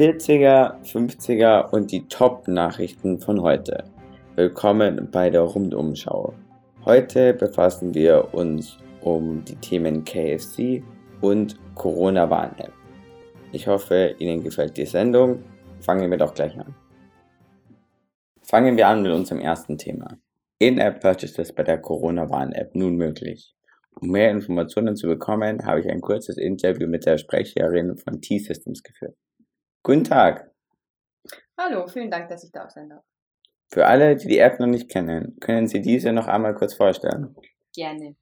40er, 0.00 0.82
50er 0.82 1.68
und 1.72 1.92
die 1.92 2.08
Top-Nachrichten 2.08 3.18
von 3.18 3.42
heute. 3.42 3.84
Willkommen 4.34 5.10
bei 5.12 5.28
der 5.28 5.42
Rundumschau. 5.42 6.32
Heute 6.86 7.34
befassen 7.34 7.92
wir 7.92 8.32
uns 8.32 8.78
um 9.02 9.44
die 9.44 9.56
Themen 9.56 10.02
KFC 10.02 10.82
und 11.20 11.56
Corona-Warn-App. 11.74 12.72
Ich 13.52 13.66
hoffe, 13.66 14.14
Ihnen 14.18 14.42
gefällt 14.42 14.78
die 14.78 14.86
Sendung. 14.86 15.44
Fangen 15.80 16.10
wir 16.10 16.16
doch 16.16 16.32
gleich 16.32 16.58
an. 16.58 16.74
Fangen 18.40 18.78
wir 18.78 18.88
an 18.88 19.02
mit 19.02 19.12
unserem 19.12 19.42
ersten 19.42 19.76
Thema. 19.76 20.16
In-App-Purchases 20.60 21.52
bei 21.52 21.62
der 21.62 21.76
Corona-Warn-App 21.76 22.74
nun 22.74 22.96
möglich. 22.96 23.54
Um 24.00 24.12
mehr 24.12 24.30
Informationen 24.30 24.96
zu 24.96 25.08
bekommen, 25.08 25.66
habe 25.66 25.80
ich 25.80 25.90
ein 25.90 26.00
kurzes 26.00 26.38
Interview 26.38 26.88
mit 26.88 27.04
der 27.04 27.18
Sprecherin 27.18 27.98
von 27.98 28.22
T-Systems 28.22 28.82
geführt. 28.82 29.14
Guten 29.82 30.04
Tag. 30.04 30.50
Hallo, 31.56 31.86
vielen 31.86 32.10
Dank, 32.10 32.28
dass 32.28 32.44
ich 32.44 32.52
da 32.52 32.68
sein 32.68 32.90
darf. 32.90 33.02
Für 33.72 33.86
alle, 33.86 34.14
die 34.14 34.28
die 34.28 34.38
App 34.38 34.60
noch 34.60 34.66
nicht 34.66 34.90
kennen, 34.90 35.38
können 35.40 35.68
Sie 35.68 35.80
diese 35.80 36.12
noch 36.12 36.26
einmal 36.26 36.54
kurz 36.54 36.74
vorstellen? 36.74 37.34
Gerne. 37.74 38.16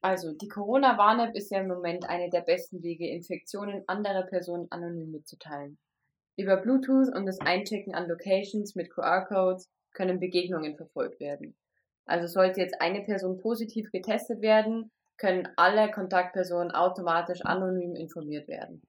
Also, 0.00 0.32
die 0.32 0.48
Corona-Warn-App 0.48 1.36
ist 1.36 1.52
ja 1.52 1.60
im 1.60 1.68
Moment 1.68 2.08
eine 2.08 2.30
der 2.30 2.40
besten 2.40 2.82
Wege, 2.82 3.08
Infektionen 3.08 3.84
anderer 3.86 4.22
Personen 4.22 4.66
anonym 4.70 5.12
mitzuteilen. 5.12 5.78
Über 6.36 6.56
Bluetooth 6.56 7.14
und 7.14 7.26
das 7.26 7.38
Einchecken 7.40 7.94
an 7.94 8.08
Locations 8.08 8.74
mit 8.74 8.90
QR-Codes 8.90 9.70
können 9.92 10.18
Begegnungen 10.18 10.76
verfolgt 10.76 11.20
werden. 11.20 11.54
Also 12.06 12.26
sollte 12.26 12.60
jetzt 12.60 12.80
eine 12.80 13.02
Person 13.02 13.38
positiv 13.40 13.92
getestet 13.92 14.42
werden, 14.42 14.90
können 15.16 15.48
alle 15.54 15.92
Kontaktpersonen 15.92 16.72
automatisch 16.72 17.42
anonym 17.44 17.94
informiert 17.94 18.48
werden. 18.48 18.82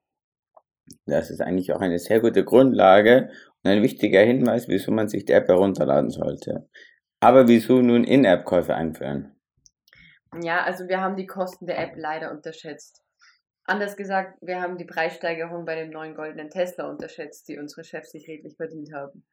Das 1.06 1.30
ist 1.30 1.42
eigentlich 1.42 1.74
auch 1.74 1.82
eine 1.82 2.00
sehr 2.00 2.20
gute 2.20 2.44
Grundlage 2.44 3.30
und 3.64 3.72
ein 3.72 3.84
wichtiger 3.84 4.22
Hinweis, 4.22 4.68
wieso 4.68 4.92
man 4.92 5.08
sich 5.08 5.26
die 5.26 5.34
App 5.34 5.48
herunterladen 5.48 6.10
sollte. 6.10 6.70
Aber 7.20 7.48
wieso 7.48 7.82
nun 7.82 8.04
In-App-Käufe 8.04 8.76
einführen? 8.76 9.36
Ja, 10.42 10.64
also 10.64 10.88
wir 10.88 11.02
haben 11.02 11.16
die 11.16 11.28
Kosten 11.28 11.66
der 11.66 11.80
App 11.80 11.94
leider 11.96 12.32
unterschätzt. 12.32 13.02
Anders 13.64 13.96
gesagt, 13.98 14.38
wir 14.42 14.62
haben 14.62 14.78
die 14.78 14.86
Preissteigerung 14.86 15.66
bei 15.66 15.76
dem 15.76 15.90
neuen 15.90 16.14
goldenen 16.14 16.52
Tesla 16.52 16.88
unterschätzt, 16.88 17.48
die 17.48 17.58
unsere 17.58 17.84
Chefs 17.84 18.12
sich 18.12 18.28
redlich 18.28 18.56
verdient 18.58 18.94
haben. 18.94 19.26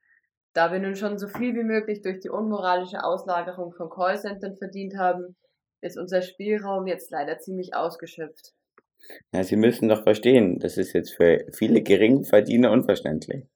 Da 0.54 0.72
wir 0.72 0.78
nun 0.78 0.96
schon 0.96 1.18
so 1.18 1.28
viel 1.28 1.54
wie 1.54 1.64
möglich 1.64 2.02
durch 2.02 2.20
die 2.20 2.30
unmoralische 2.30 3.04
Auslagerung 3.04 3.72
von 3.72 3.90
Callcentern 3.90 4.56
verdient 4.56 4.96
haben, 4.96 5.36
ist 5.82 5.98
unser 5.98 6.22
Spielraum 6.22 6.86
jetzt 6.86 7.10
leider 7.10 7.38
ziemlich 7.38 7.74
ausgeschöpft. 7.74 8.54
Ja, 9.32 9.44
Sie 9.44 9.56
müssen 9.56 9.88
doch 9.88 10.02
verstehen, 10.02 10.58
das 10.58 10.76
ist 10.76 10.92
jetzt 10.92 11.14
für 11.14 11.46
viele 11.52 11.82
Geringverdiener 11.82 12.70
unverständlich. 12.70 13.46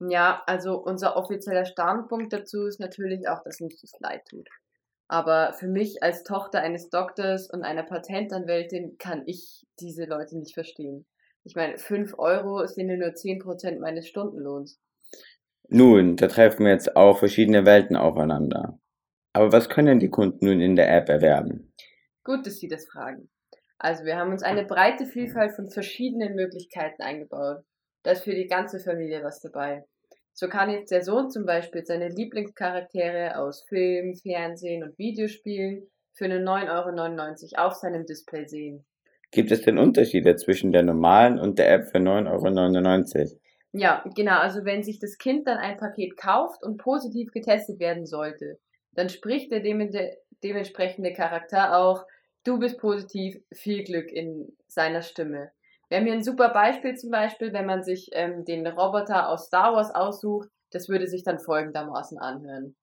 Ja, 0.00 0.42
also 0.46 0.82
unser 0.82 1.16
offizieller 1.16 1.64
Standpunkt 1.64 2.32
dazu 2.32 2.66
ist 2.66 2.80
natürlich 2.80 3.28
auch, 3.28 3.42
dass 3.44 3.60
uns 3.60 3.80
das 3.80 3.92
leid 4.00 4.22
tut. 4.28 4.48
Aber 5.08 5.52
für 5.52 5.68
mich 5.68 6.02
als 6.02 6.22
Tochter 6.24 6.60
eines 6.60 6.88
Doktors 6.88 7.50
und 7.50 7.62
einer 7.62 7.82
Patentanwältin 7.82 8.96
kann 8.98 9.22
ich 9.26 9.64
diese 9.78 10.04
Leute 10.06 10.38
nicht 10.38 10.54
verstehen. 10.54 11.06
Ich 11.44 11.54
meine, 11.54 11.76
5 11.76 12.18
Euro 12.18 12.66
sind 12.66 12.88
ja 12.88 12.96
nur 12.96 13.14
10% 13.14 13.80
meines 13.80 14.08
Stundenlohns. 14.08 14.80
Nun, 15.68 16.16
da 16.16 16.28
treffen 16.28 16.66
jetzt 16.66 16.96
auch 16.96 17.18
verschiedene 17.18 17.66
Welten 17.66 17.96
aufeinander. 17.96 18.78
Aber 19.32 19.52
was 19.52 19.68
können 19.68 19.98
die 19.98 20.10
Kunden 20.10 20.46
nun 20.46 20.60
in 20.60 20.76
der 20.76 20.94
App 20.94 21.08
erwerben? 21.08 21.72
Gut, 22.24 22.46
dass 22.46 22.58
Sie 22.58 22.68
das 22.68 22.86
fragen. 22.86 23.28
Also 23.82 24.04
wir 24.04 24.16
haben 24.16 24.30
uns 24.30 24.44
eine 24.44 24.64
breite 24.64 25.06
Vielfalt 25.06 25.56
von 25.56 25.68
verschiedenen 25.68 26.36
Möglichkeiten 26.36 27.02
eingebaut. 27.02 27.64
Da 28.04 28.12
ist 28.12 28.22
für 28.22 28.34
die 28.34 28.46
ganze 28.46 28.78
Familie 28.78 29.24
was 29.24 29.40
dabei. 29.40 29.84
So 30.32 30.48
kann 30.48 30.70
jetzt 30.70 30.92
der 30.92 31.02
Sohn 31.02 31.30
zum 31.30 31.44
Beispiel 31.46 31.84
seine 31.84 32.08
Lieblingscharaktere 32.08 33.36
aus 33.36 33.64
Film, 33.68 34.14
Fernsehen 34.14 34.84
und 34.84 34.96
Videospielen 34.98 35.90
für 36.12 36.26
eine 36.26 36.38
9,99 36.38 37.58
Euro 37.58 37.66
auf 37.66 37.74
seinem 37.74 38.06
Display 38.06 38.46
sehen. 38.46 38.84
Gibt 39.32 39.50
es 39.50 39.62
denn 39.62 39.78
Unterschiede 39.78 40.36
zwischen 40.36 40.70
der 40.70 40.84
normalen 40.84 41.40
und 41.40 41.58
der 41.58 41.72
App 41.72 41.88
für 41.90 41.98
9,99 41.98 43.18
Euro? 43.18 43.40
Ja, 43.72 44.04
genau. 44.14 44.38
Also 44.38 44.64
wenn 44.64 44.84
sich 44.84 45.00
das 45.00 45.18
Kind 45.18 45.48
dann 45.48 45.58
ein 45.58 45.76
Paket 45.76 46.16
kauft 46.16 46.62
und 46.62 46.76
positiv 46.76 47.32
getestet 47.32 47.80
werden 47.80 48.06
sollte, 48.06 48.60
dann 48.92 49.08
spricht 49.08 49.50
der 49.50 49.60
dementsprechende 49.60 51.12
Charakter 51.14 51.76
auch, 51.76 52.06
du 52.44 52.58
bist 52.58 52.78
positiv, 52.78 53.40
viel 53.52 53.84
Glück 53.84 54.10
in 54.10 54.56
seiner 54.66 55.02
Stimme. 55.02 55.52
Wir 55.88 55.98
haben 55.98 56.06
hier 56.06 56.14
ein 56.14 56.24
super 56.24 56.48
Beispiel 56.48 56.96
zum 56.96 57.10
Beispiel, 57.10 57.52
wenn 57.52 57.66
man 57.66 57.82
sich 57.82 58.10
ähm, 58.12 58.44
den 58.44 58.66
Roboter 58.66 59.28
aus 59.28 59.46
Star 59.46 59.74
Wars 59.74 59.94
aussucht, 59.94 60.48
das 60.70 60.88
würde 60.88 61.06
sich 61.06 61.22
dann 61.22 61.38
folgendermaßen 61.38 62.18
anhören. 62.18 62.74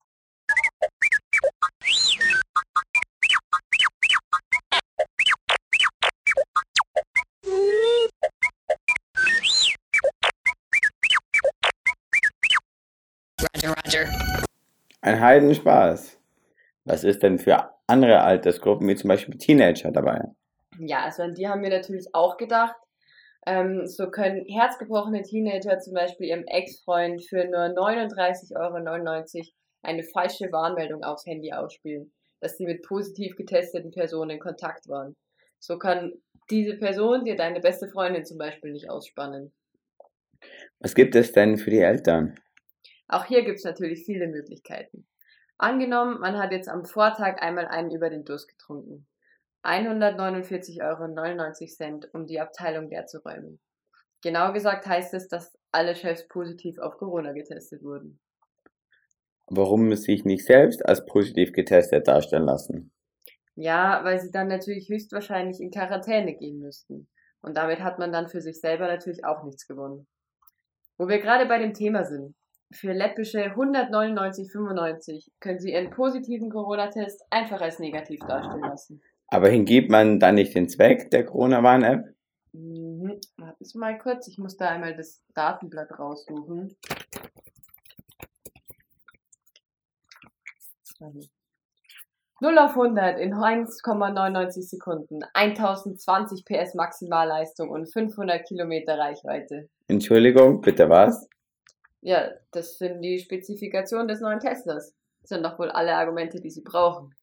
Roger, 13.41 13.75
Roger. 13.85 14.09
Ein 15.01 15.19
Heidenspaß. 15.19 16.17
Was 16.85 17.03
ist 17.03 17.23
denn 17.23 17.39
für 17.39 17.78
andere 17.89 18.21
Altersgruppen, 18.21 18.87
wie 18.87 18.95
zum 18.95 19.07
Beispiel 19.07 19.37
Teenager, 19.37 19.91
dabei? 19.91 20.21
Ja, 20.79 21.03
also 21.03 21.23
an 21.23 21.33
die 21.33 21.47
haben 21.47 21.61
wir 21.61 21.69
natürlich 21.69 22.07
auch 22.13 22.37
gedacht. 22.37 22.75
Ähm, 23.45 23.87
so 23.87 24.09
können 24.09 24.45
herzgebrochene 24.45 25.23
Teenager 25.23 25.79
zum 25.79 25.93
Beispiel 25.93 26.27
ihrem 26.27 26.45
Ex-Freund 26.45 27.23
für 27.27 27.45
nur 27.45 27.65
39,99 27.65 28.55
Euro 28.55 29.55
eine 29.81 30.03
falsche 30.03 30.51
Warnmeldung 30.51 31.03
aufs 31.03 31.25
Handy 31.25 31.53
ausspielen, 31.53 32.11
dass 32.41 32.57
sie 32.57 32.65
mit 32.65 32.83
positiv 32.83 33.35
getesteten 33.35 33.91
Personen 33.91 34.31
in 34.31 34.39
Kontakt 34.39 34.87
waren. 34.87 35.15
So 35.59 35.77
kann 35.77 36.13
diese 36.49 36.77
Person 36.77 37.25
dir 37.25 37.35
deine 37.35 37.59
beste 37.59 37.89
Freundin 37.89 38.25
zum 38.25 38.37
Beispiel 38.37 38.71
nicht 38.71 38.89
ausspannen. 38.89 39.53
Was 40.79 40.95
gibt 40.95 41.15
es 41.15 41.31
denn 41.31 41.57
für 41.57 41.69
die 41.69 41.79
Eltern? 41.79 42.39
Auch 43.07 43.25
hier 43.25 43.43
gibt 43.43 43.57
es 43.57 43.63
natürlich 43.63 44.05
viele 44.05 44.27
Möglichkeiten. 44.27 45.07
Angenommen, 45.59 46.19
man 46.21 46.37
hat 46.37 46.53
jetzt 46.53 46.69
am 46.69 46.85
Vortag 46.85 47.41
einmal 47.41 47.67
einen 47.67 47.91
über 47.91 48.09
den 48.09 48.23
Durst 48.23 48.47
getrunken. 48.47 49.05
149,99 49.63 50.81
Euro, 50.81 52.07
um 52.13 52.25
die 52.25 52.39
Abteilung 52.39 52.89
leer 52.89 53.05
zu 53.07 53.19
räumen. 53.19 53.59
Genau 54.23 54.53
gesagt 54.53 54.87
heißt 54.87 55.13
es, 55.13 55.27
dass 55.27 55.57
alle 55.71 55.95
Chefs 55.95 56.29
positiv 56.29 56.79
auf 56.79 56.97
Corona 56.97 57.33
getestet 57.33 57.83
wurden. 57.83 58.21
Warum 59.47 59.93
sich 59.95 60.23
nicht 60.23 60.45
selbst 60.45 60.85
als 60.85 61.05
positiv 61.05 61.51
getestet 61.51 62.07
darstellen 62.07 62.45
lassen? 62.45 62.93
Ja, 63.55 64.05
weil 64.05 64.21
sie 64.21 64.31
dann 64.31 64.47
natürlich 64.47 64.87
höchstwahrscheinlich 64.87 65.59
in 65.59 65.71
Quarantäne 65.71 66.37
gehen 66.37 66.59
müssten. 66.59 67.09
Und 67.41 67.57
damit 67.57 67.81
hat 67.81 67.99
man 67.99 68.13
dann 68.13 68.29
für 68.29 68.39
sich 68.39 68.61
selber 68.61 68.87
natürlich 68.87 69.25
auch 69.25 69.43
nichts 69.43 69.67
gewonnen. 69.67 70.07
Wo 70.97 71.09
wir 71.09 71.19
gerade 71.19 71.45
bei 71.47 71.59
dem 71.59 71.73
Thema 71.73 72.05
sind. 72.05 72.35
Für 72.71 72.93
läppische 72.93 73.55
199,95 73.55 75.29
können 75.39 75.59
Sie 75.59 75.73
Ihren 75.73 75.89
positiven 75.89 76.51
Corona-Test 76.51 77.23
einfach 77.31 77.61
als 77.61 77.79
negativ 77.79 78.19
darstellen 78.19 78.61
lassen. 78.61 79.01
Aber 79.27 79.49
hingibt 79.49 79.89
man 79.89 80.19
dann 80.19 80.35
nicht 80.35 80.55
den 80.55 80.69
Zweck 80.69 81.09
der 81.09 81.25
Corona-Warn-App? 81.25 82.13
Mhm. 82.53 83.19
Warten 83.37 83.65
Sie 83.65 83.77
mal 83.77 83.97
kurz, 83.97 84.27
ich 84.27 84.37
muss 84.37 84.55
da 84.57 84.69
einmal 84.69 84.95
das 84.95 85.23
Datenblatt 85.33 85.97
raussuchen. 85.97 86.75
0 92.41 92.57
auf 92.57 92.71
100 92.71 93.19
in 93.19 93.33
1,99 93.33 94.61
Sekunden, 94.61 95.21
1020 95.33 96.45
PS 96.45 96.75
Maximalleistung 96.75 97.69
und 97.69 97.91
500 97.91 98.45
Kilometer 98.47 98.97
Reichweite. 98.97 99.69
Entschuldigung, 99.87 100.61
bitte 100.61 100.89
was? 100.89 101.27
Ja, 102.01 102.29
das 102.51 102.77
sind 102.77 103.01
die 103.01 103.19
Spezifikationen 103.19 104.07
des 104.07 104.21
neuen 104.21 104.39
Teslas. 104.39 104.95
Das 105.21 105.29
sind 105.29 105.43
doch 105.43 105.59
wohl 105.59 105.69
alle 105.69 105.95
Argumente, 105.95 106.39
die 106.39 106.49
Sie 106.49 106.61
brauchen. 106.61 107.13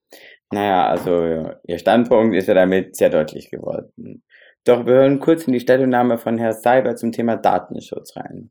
Naja, 0.53 0.87
also 0.89 1.51
Ihr 1.65 1.79
Standpunkt 1.79 2.37
ist 2.37 2.49
ja 2.49 2.55
damit 2.55 2.97
sehr 2.97 3.11
deutlich 3.11 3.51
geworden. 3.51 4.23
Doch 4.65 4.85
wir 4.85 4.95
hören 4.95 5.21
kurz 5.21 5.45
in 5.45 5.53
die 5.53 5.61
Stellungnahme 5.61 6.19
von 6.19 6.39
Herrn 6.39 6.53
Seiber 6.55 6.97
zum 6.97 7.13
Thema 7.13 7.37
Datenschutz 7.37 8.17
rein. 8.17 8.51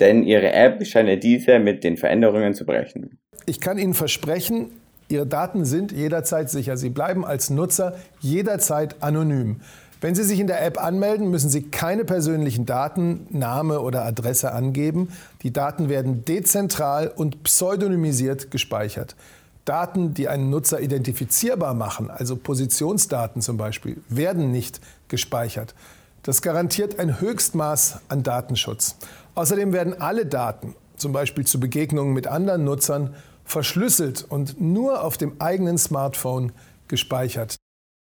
Denn 0.00 0.24
Ihre 0.24 0.52
App 0.52 0.84
scheint 0.86 1.22
diese 1.22 1.58
mit 1.58 1.84
den 1.84 1.96
Veränderungen 1.96 2.54
zu 2.54 2.66
brechen. 2.66 3.20
Ich 3.46 3.60
kann 3.60 3.78
Ihnen 3.78 3.94
versprechen, 3.94 4.70
Ihre 5.08 5.26
Daten 5.26 5.64
sind 5.64 5.92
jederzeit 5.92 6.50
sicher. 6.50 6.76
Sie 6.76 6.90
bleiben 6.90 7.24
als 7.24 7.50
Nutzer 7.50 7.96
jederzeit 8.20 9.02
anonym. 9.02 9.60
Wenn 10.04 10.14
Sie 10.14 10.22
sich 10.22 10.38
in 10.38 10.48
der 10.48 10.62
App 10.62 10.84
anmelden, 10.84 11.30
müssen 11.30 11.48
Sie 11.48 11.62
keine 11.62 12.04
persönlichen 12.04 12.66
Daten, 12.66 13.26
Name 13.30 13.80
oder 13.80 14.04
Adresse 14.04 14.52
angeben. 14.52 15.08
Die 15.40 15.50
Daten 15.50 15.88
werden 15.88 16.26
dezentral 16.26 17.08
und 17.08 17.42
pseudonymisiert 17.42 18.50
gespeichert. 18.50 19.16
Daten, 19.64 20.12
die 20.12 20.28
einen 20.28 20.50
Nutzer 20.50 20.82
identifizierbar 20.82 21.72
machen, 21.72 22.10
also 22.10 22.36
Positionsdaten 22.36 23.40
zum 23.40 23.56
Beispiel, 23.56 24.02
werden 24.10 24.50
nicht 24.50 24.78
gespeichert. 25.08 25.74
Das 26.22 26.42
garantiert 26.42 26.98
ein 26.98 27.18
Höchstmaß 27.22 28.00
an 28.08 28.22
Datenschutz. 28.22 28.96
Außerdem 29.34 29.72
werden 29.72 30.02
alle 30.02 30.26
Daten, 30.26 30.74
zum 30.98 31.12
Beispiel 31.12 31.46
zu 31.46 31.58
Begegnungen 31.58 32.12
mit 32.12 32.26
anderen 32.26 32.64
Nutzern, 32.64 33.14
verschlüsselt 33.46 34.22
und 34.28 34.60
nur 34.60 35.02
auf 35.02 35.16
dem 35.16 35.40
eigenen 35.40 35.78
Smartphone 35.78 36.52
gespeichert. 36.88 37.56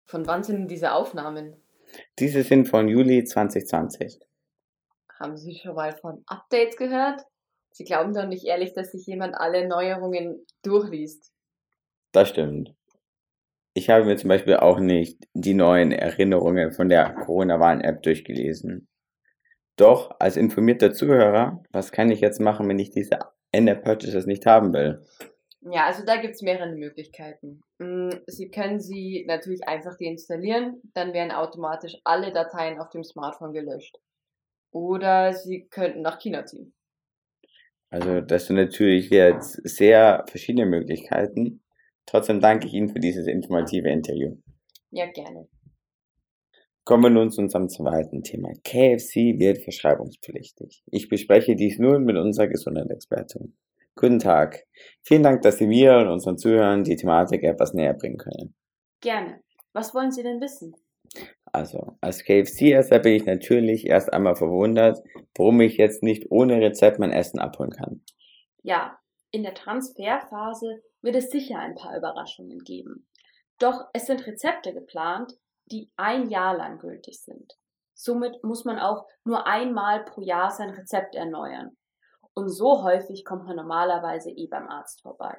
Von 0.04 0.26
wann 0.26 0.44
sind 0.44 0.70
diese 0.70 0.92
Aufnahmen? 0.92 1.54
Diese 2.18 2.42
sind 2.42 2.68
von 2.68 2.88
Juli 2.88 3.24
2020. 3.24 4.18
Haben 5.18 5.36
Sie 5.36 5.56
schon 5.56 5.74
mal 5.74 5.96
von 5.96 6.22
Updates 6.26 6.76
gehört? 6.76 7.22
Sie 7.70 7.84
glauben 7.84 8.14
doch 8.14 8.26
nicht 8.26 8.46
ehrlich, 8.46 8.72
dass 8.72 8.92
sich 8.92 9.06
jemand 9.06 9.34
alle 9.34 9.68
Neuerungen 9.68 10.46
durchliest. 10.62 11.32
Das 12.12 12.30
stimmt. 12.30 12.74
Ich 13.74 13.90
habe 13.90 14.06
mir 14.06 14.16
zum 14.16 14.28
Beispiel 14.28 14.56
auch 14.56 14.78
nicht 14.78 15.28
die 15.34 15.52
neuen 15.52 15.92
Erinnerungen 15.92 16.72
von 16.72 16.88
der 16.88 17.12
Corona-Warn-App 17.12 18.02
durchgelesen. 18.02 18.88
Doch, 19.76 20.16
als 20.18 20.38
informierter 20.38 20.94
Zuhörer, 20.94 21.62
was 21.70 21.92
kann 21.92 22.10
ich 22.10 22.20
jetzt 22.20 22.40
machen, 22.40 22.66
wenn 22.68 22.78
ich 22.78 22.90
diese 22.90 23.18
In-App-Purchases 23.52 24.24
nicht 24.24 24.46
haben 24.46 24.72
will? 24.72 25.02
Ja, 25.68 25.86
also 25.86 26.04
da 26.04 26.16
gibt's 26.16 26.42
mehrere 26.42 26.74
Möglichkeiten. 26.74 27.60
Mm, 27.78 28.10
Sie 28.26 28.50
können 28.50 28.78
sie 28.78 29.24
natürlich 29.26 29.66
einfach 29.66 29.96
deinstallieren, 29.98 30.80
dann 30.94 31.12
werden 31.12 31.32
automatisch 31.32 31.96
alle 32.04 32.32
Dateien 32.32 32.78
auf 32.78 32.90
dem 32.90 33.02
Smartphone 33.02 33.52
gelöscht. 33.52 33.96
Oder 34.70 35.32
Sie 35.32 35.66
könnten 35.68 36.02
nach 36.02 36.20
China 36.20 36.44
ziehen. 36.44 36.72
Also, 37.90 38.20
das 38.20 38.46
sind 38.46 38.56
natürlich 38.56 39.10
jetzt 39.10 39.60
sehr 39.64 40.24
verschiedene 40.28 40.66
Möglichkeiten. 40.66 41.62
Trotzdem 42.04 42.40
danke 42.40 42.66
ich 42.66 42.74
Ihnen 42.74 42.88
für 42.88 43.00
dieses 43.00 43.26
informative 43.26 43.88
Interview. 43.88 44.36
Ja, 44.90 45.06
gerne. 45.06 45.48
Kommen 46.84 47.02
wir 47.02 47.10
nun 47.10 47.30
zu 47.30 47.40
unserem 47.40 47.68
zweiten 47.68 48.22
Thema. 48.22 48.52
KFC 48.62 49.40
wird 49.40 49.58
verschreibungspflichtig. 49.58 50.84
Ich 50.86 51.08
bespreche 51.08 51.56
dies 51.56 51.80
nun 51.80 52.04
mit 52.04 52.16
unserer 52.16 52.46
Gesundheitsexpertin. 52.46 53.56
Guten 53.98 54.18
Tag. 54.18 54.62
Vielen 55.04 55.22
Dank, 55.22 55.40
dass 55.40 55.56
Sie 55.56 55.66
mir 55.66 55.96
und 55.96 56.08
unseren 56.08 56.36
Zuhörern 56.36 56.84
die 56.84 56.96
Thematik 56.96 57.42
etwas 57.42 57.72
näher 57.72 57.94
bringen 57.94 58.18
können. 58.18 58.54
Gerne. 59.00 59.40
Was 59.72 59.94
wollen 59.94 60.12
Sie 60.12 60.22
denn 60.22 60.38
wissen? 60.38 60.74
Also, 61.50 61.96
als 62.02 62.22
KFC-Esser 62.22 62.98
bin 62.98 63.14
ich 63.14 63.24
natürlich 63.24 63.86
erst 63.86 64.12
einmal 64.12 64.36
verwundert, 64.36 65.02
warum 65.34 65.62
ich 65.62 65.78
jetzt 65.78 66.02
nicht 66.02 66.30
ohne 66.30 66.60
Rezept 66.60 66.98
mein 66.98 67.10
Essen 67.10 67.38
abholen 67.38 67.70
kann. 67.70 68.02
Ja, 68.62 68.98
in 69.30 69.42
der 69.42 69.54
Transferphase 69.54 70.82
wird 71.00 71.16
es 71.16 71.30
sicher 71.30 71.58
ein 71.58 71.74
paar 71.74 71.96
Überraschungen 71.96 72.58
geben. 72.58 73.08
Doch 73.58 73.86
es 73.94 74.04
sind 74.04 74.26
Rezepte 74.26 74.74
geplant, 74.74 75.32
die 75.64 75.90
ein 75.96 76.28
Jahr 76.28 76.54
lang 76.54 76.78
gültig 76.78 77.18
sind. 77.22 77.54
Somit 77.94 78.44
muss 78.44 78.66
man 78.66 78.78
auch 78.78 79.06
nur 79.24 79.46
einmal 79.46 80.04
pro 80.04 80.20
Jahr 80.20 80.50
sein 80.50 80.68
Rezept 80.68 81.14
erneuern. 81.14 81.74
Und 82.36 82.50
so 82.50 82.82
häufig 82.82 83.24
kommt 83.24 83.46
man 83.46 83.56
normalerweise 83.56 84.30
eh 84.30 84.46
beim 84.46 84.68
Arzt 84.68 85.00
vorbei. 85.00 85.38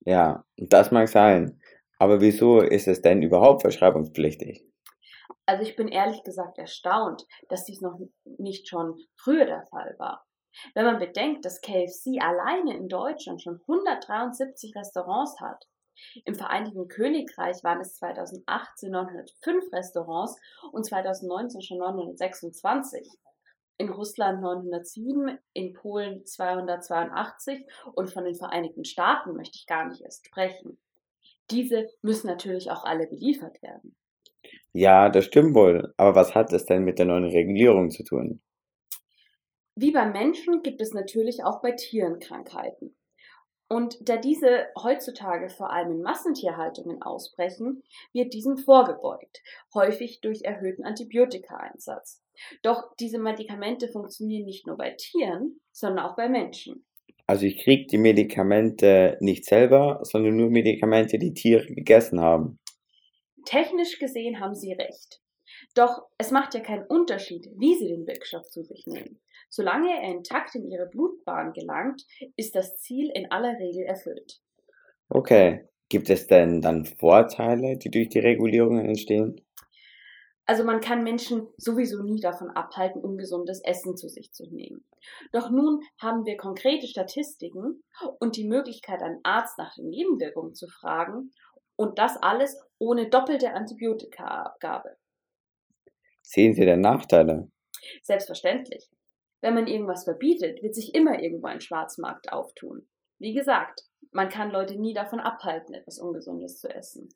Ja, 0.00 0.44
das 0.56 0.90
mag 0.90 1.08
sein. 1.08 1.58
Aber 1.98 2.20
wieso 2.20 2.60
ist 2.60 2.86
es 2.86 3.00
denn 3.00 3.22
überhaupt 3.22 3.62
verschreibungspflichtig? 3.62 4.62
Also 5.46 5.62
ich 5.62 5.74
bin 5.74 5.88
ehrlich 5.88 6.22
gesagt 6.22 6.58
erstaunt, 6.58 7.26
dass 7.48 7.64
dies 7.64 7.80
noch 7.80 7.98
nicht 8.24 8.68
schon 8.68 8.98
früher 9.16 9.46
der 9.46 9.64
Fall 9.70 9.94
war. 9.98 10.26
Wenn 10.74 10.84
man 10.84 10.98
bedenkt, 10.98 11.46
dass 11.46 11.62
KFC 11.62 12.20
alleine 12.20 12.76
in 12.76 12.88
Deutschland 12.88 13.40
schon 13.40 13.60
173 13.66 14.76
Restaurants 14.76 15.40
hat, 15.40 15.64
im 16.26 16.34
Vereinigten 16.34 16.88
Königreich 16.88 17.64
waren 17.64 17.80
es 17.80 17.94
2018 17.94 18.90
905 18.90 19.72
Restaurants 19.72 20.36
und 20.72 20.84
2019 20.84 21.62
schon 21.62 21.78
926. 21.78 23.08
In 23.76 23.88
Russland 23.88 24.40
907, 24.40 25.38
in 25.52 25.72
Polen 25.72 26.24
282 26.24 27.66
und 27.94 28.12
von 28.12 28.24
den 28.24 28.36
Vereinigten 28.36 28.84
Staaten 28.84 29.34
möchte 29.34 29.58
ich 29.58 29.66
gar 29.66 29.88
nicht 29.88 30.02
erst 30.02 30.26
sprechen. 30.26 30.78
Diese 31.50 31.88
müssen 32.00 32.28
natürlich 32.28 32.70
auch 32.70 32.84
alle 32.84 33.06
beliefert 33.06 33.60
werden. 33.62 33.96
Ja, 34.72 35.08
das 35.08 35.24
stimmt 35.24 35.54
wohl. 35.54 35.92
Aber 35.96 36.14
was 36.14 36.34
hat 36.34 36.52
es 36.52 36.64
denn 36.66 36.84
mit 36.84 36.98
der 36.98 37.06
neuen 37.06 37.24
Regulierung 37.24 37.90
zu 37.90 38.02
tun? 38.02 38.40
Wie 39.76 39.90
beim 39.90 40.12
Menschen 40.12 40.62
gibt 40.62 40.80
es 40.80 40.92
natürlich 40.92 41.44
auch 41.44 41.60
bei 41.60 41.72
Tieren 41.72 42.20
Krankheiten. 42.20 42.96
Und 43.68 44.08
da 44.08 44.16
diese 44.18 44.68
heutzutage 44.80 45.48
vor 45.48 45.70
allem 45.70 45.90
in 45.90 46.02
Massentierhaltungen 46.02 47.02
ausbrechen, 47.02 47.82
wird 48.12 48.34
diesem 48.34 48.56
vorgebeugt, 48.56 49.42
häufig 49.74 50.20
durch 50.20 50.42
erhöhten 50.42 50.84
Antibiotikaeinsatz. 50.84 52.23
Doch 52.62 52.94
diese 52.98 53.18
Medikamente 53.18 53.88
funktionieren 53.88 54.44
nicht 54.44 54.66
nur 54.66 54.76
bei 54.76 54.90
Tieren, 54.90 55.60
sondern 55.72 56.06
auch 56.06 56.16
bei 56.16 56.28
Menschen. 56.28 56.84
Also 57.26 57.46
ich 57.46 57.62
kriege 57.62 57.86
die 57.86 57.98
Medikamente 57.98 59.16
nicht 59.20 59.46
selber, 59.46 60.00
sondern 60.02 60.36
nur 60.36 60.50
Medikamente, 60.50 61.18
die 61.18 61.32
Tiere 61.32 61.66
gegessen 61.66 62.20
haben. 62.20 62.58
Technisch 63.46 63.98
gesehen 63.98 64.40
haben 64.40 64.54
Sie 64.54 64.72
recht. 64.72 65.20
Doch 65.74 66.02
es 66.18 66.30
macht 66.30 66.54
ja 66.54 66.60
keinen 66.60 66.86
Unterschied, 66.86 67.48
wie 67.56 67.74
Sie 67.76 67.88
den 67.88 68.06
Wirkstoff 68.06 68.48
zu 68.50 68.62
sich 68.62 68.86
nehmen. 68.86 69.20
Solange 69.48 69.88
er 69.90 70.10
intakt 70.10 70.54
in 70.54 70.70
Ihre 70.70 70.86
Blutbahn 70.86 71.52
gelangt, 71.52 72.02
ist 72.36 72.54
das 72.54 72.76
Ziel 72.78 73.10
in 73.14 73.30
aller 73.30 73.58
Regel 73.58 73.84
erfüllt. 73.84 74.40
Okay. 75.08 75.68
Gibt 75.90 76.08
es 76.10 76.26
denn 76.26 76.60
dann 76.60 76.86
Vorteile, 76.86 77.76
die 77.76 77.90
durch 77.90 78.08
die 78.08 78.18
Regulierungen 78.18 78.86
entstehen? 78.86 79.40
Also 80.46 80.64
man 80.64 80.80
kann 80.80 81.04
Menschen 81.04 81.48
sowieso 81.56 82.02
nie 82.02 82.20
davon 82.20 82.50
abhalten, 82.50 83.02
ungesundes 83.02 83.62
Essen 83.64 83.96
zu 83.96 84.08
sich 84.08 84.32
zu 84.32 84.44
nehmen. 84.50 84.84
Doch 85.32 85.50
nun 85.50 85.80
haben 85.98 86.26
wir 86.26 86.36
konkrete 86.36 86.86
Statistiken 86.86 87.82
und 88.20 88.36
die 88.36 88.46
Möglichkeit, 88.46 89.02
einen 89.02 89.20
Arzt 89.22 89.56
nach 89.56 89.74
den 89.74 89.88
Nebenwirkungen 89.88 90.54
zu 90.54 90.68
fragen 90.68 91.32
und 91.76 91.98
das 91.98 92.16
alles 92.22 92.60
ohne 92.78 93.08
doppelte 93.08 93.52
Antibiotikaabgabe. 93.54 94.96
Sehen 96.22 96.54
Sie 96.54 96.64
denn 96.64 96.80
Nachteile? 96.80 97.50
Selbstverständlich. 98.02 98.88
Wenn 99.40 99.54
man 99.54 99.66
irgendwas 99.66 100.04
verbietet, 100.04 100.62
wird 100.62 100.74
sich 100.74 100.94
immer 100.94 101.22
irgendwo 101.22 101.46
ein 101.46 101.60
Schwarzmarkt 101.60 102.32
auftun. 102.32 102.88
Wie 103.18 103.34
gesagt, 103.34 103.82
man 104.10 104.28
kann 104.28 104.50
Leute 104.50 104.78
nie 104.78 104.94
davon 104.94 105.20
abhalten, 105.20 105.74
etwas 105.74 105.98
Ungesundes 105.98 106.60
zu 106.60 106.68
essen. 106.68 107.08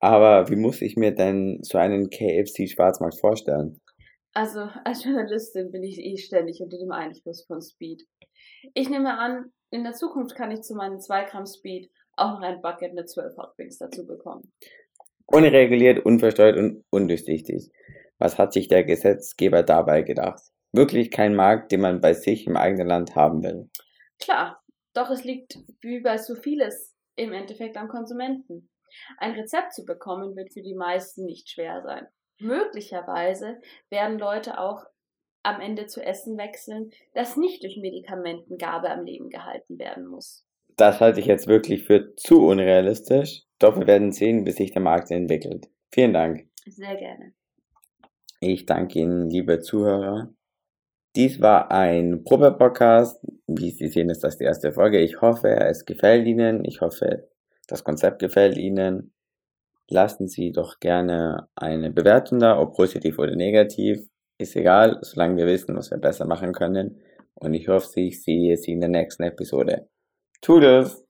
Aber 0.00 0.48
wie 0.48 0.56
muss 0.56 0.80
ich 0.80 0.96
mir 0.96 1.14
denn 1.14 1.58
so 1.62 1.78
einen 1.78 2.08
KFC-Schwarzmarkt 2.08 3.20
vorstellen? 3.20 3.80
Also, 4.32 4.68
als 4.84 5.04
Journalistin 5.04 5.70
bin 5.70 5.82
ich 5.82 5.98
eh 5.98 6.16
ständig 6.16 6.60
unter 6.60 6.78
dem 6.78 6.92
Einfluss 6.92 7.44
von 7.44 7.60
Speed. 7.60 8.06
Ich 8.74 8.88
nehme 8.88 9.18
an, 9.18 9.52
in 9.70 9.84
der 9.84 9.92
Zukunft 9.92 10.36
kann 10.36 10.50
ich 10.50 10.62
zu 10.62 10.74
meinen 10.74 11.00
2 11.00 11.24
Gramm 11.24 11.46
Speed 11.46 11.90
auch 12.16 12.40
noch 12.40 12.42
ein 12.42 12.62
Bucket 12.62 12.94
mit 12.94 13.08
12 13.08 13.36
Hot 13.36 13.58
Wings 13.58 13.78
dazu 13.78 14.06
bekommen. 14.06 14.52
Unreguliert, 15.26 16.04
unversteuert 16.04 16.56
und 16.56 16.84
undurchsichtig. 16.90 17.70
Was 18.18 18.38
hat 18.38 18.52
sich 18.52 18.68
der 18.68 18.84
Gesetzgeber 18.84 19.62
dabei 19.62 20.02
gedacht? 20.02 20.42
Wirklich 20.72 21.10
kein 21.10 21.34
Markt, 21.34 21.72
den 21.72 21.80
man 21.80 22.00
bei 22.00 22.14
sich 22.14 22.46
im 22.46 22.56
eigenen 22.56 22.86
Land 22.86 23.16
haben 23.16 23.42
will. 23.42 23.68
Klar, 24.20 24.62
doch 24.92 25.10
es 25.10 25.24
liegt 25.24 25.58
wie 25.80 26.00
bei 26.00 26.18
so 26.18 26.34
vieles 26.34 26.94
im 27.16 27.32
Endeffekt 27.32 27.76
am 27.76 27.88
Konsumenten. 27.88 28.68
Ein 29.18 29.32
Rezept 29.32 29.74
zu 29.74 29.84
bekommen 29.84 30.36
wird 30.36 30.52
für 30.52 30.62
die 30.62 30.74
meisten 30.74 31.24
nicht 31.24 31.48
schwer 31.48 31.82
sein. 31.82 32.06
Möglicherweise 32.38 33.60
werden 33.90 34.18
Leute 34.18 34.58
auch 34.58 34.84
am 35.42 35.60
Ende 35.60 35.86
zu 35.86 36.02
Essen 36.02 36.36
wechseln, 36.36 36.90
das 37.14 37.36
nicht 37.36 37.62
durch 37.62 37.76
Medikamentengabe 37.76 38.90
am 38.90 39.04
Leben 39.04 39.30
gehalten 39.30 39.78
werden 39.78 40.06
muss. 40.06 40.46
Das 40.76 41.00
halte 41.00 41.20
ich 41.20 41.26
jetzt 41.26 41.46
wirklich 41.46 41.84
für 41.84 42.14
zu 42.16 42.46
unrealistisch, 42.46 43.42
doch 43.58 43.78
wir 43.78 43.86
werden 43.86 44.12
sehen, 44.12 44.46
wie 44.46 44.52
sich 44.52 44.72
der 44.72 44.82
Markt 44.82 45.10
entwickelt. 45.10 45.68
Vielen 45.92 46.12
Dank. 46.12 46.48
Sehr 46.66 46.96
gerne. 46.96 47.32
Ich 48.40 48.64
danke 48.64 49.00
Ihnen, 49.00 49.28
liebe 49.28 49.60
Zuhörer. 49.60 50.32
Dies 51.16 51.40
war 51.40 51.70
ein 51.70 52.22
Probe-Podcast. 52.22 53.20
Wie 53.46 53.70
Sie 53.70 53.88
sehen, 53.88 54.10
ist 54.10 54.22
das 54.22 54.38
die 54.38 54.44
erste 54.44 54.72
Folge. 54.72 55.00
Ich 55.00 55.20
hoffe, 55.20 55.48
es 55.48 55.84
gefällt 55.84 56.26
Ihnen. 56.26 56.64
Ich 56.64 56.80
hoffe, 56.80 57.28
das 57.70 57.84
Konzept 57.84 58.18
gefällt 58.18 58.56
Ihnen. 58.56 59.12
Lassen 59.88 60.28
Sie 60.28 60.52
doch 60.52 60.78
gerne 60.78 61.48
eine 61.54 61.90
Bewertung 61.90 62.38
da, 62.38 62.58
ob 62.58 62.76
positiv 62.76 63.18
oder 63.18 63.34
negativ. 63.34 63.98
Ist 64.38 64.56
egal, 64.56 64.98
solange 65.02 65.36
wir 65.36 65.46
wissen, 65.46 65.76
was 65.76 65.90
wir 65.90 65.98
besser 65.98 66.26
machen 66.26 66.52
können. 66.52 67.02
Und 67.34 67.54
ich 67.54 67.68
hoffe, 67.68 68.00
ich 68.00 68.22
sehe 68.22 68.56
Sie 68.56 68.72
in 68.72 68.80
der 68.80 68.88
nächsten 68.88 69.24
Episode. 69.24 69.88
Toodles! 70.40 71.09